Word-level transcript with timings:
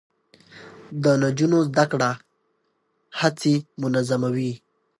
د 1.03 1.05
نجونو 1.21 1.57
زده 1.69 1.85
کړه 1.91 2.11
هڅې 3.19 3.53
منظموي. 3.81 4.53